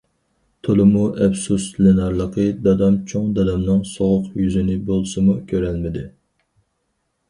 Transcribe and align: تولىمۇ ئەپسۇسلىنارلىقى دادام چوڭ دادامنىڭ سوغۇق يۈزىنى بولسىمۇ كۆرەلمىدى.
تولىمۇ 0.67 1.03
ئەپسۇسلىنارلىقى 1.25 2.47
دادام 2.69 2.99
چوڭ 3.13 3.31
دادامنىڭ 3.39 3.87
سوغۇق 3.93 4.35
يۈزىنى 4.43 4.83
بولسىمۇ 4.93 5.41
كۆرەلمىدى. 5.55 6.09